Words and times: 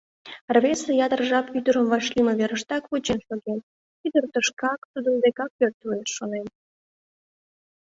Рвезе 0.55 0.93
ятыр 1.05 1.21
жап 1.29 1.47
ӱдырым 1.57 1.85
вашлийме 1.91 2.33
верыштак 2.39 2.83
вучен 2.89 3.19
шоген: 3.27 3.59
ӱдыр 4.05 4.23
тышкак, 4.33 4.79
тудын 4.91 5.15
декак 5.23 5.51
пӧртылеш, 5.59 6.09
шонен. 6.17 6.47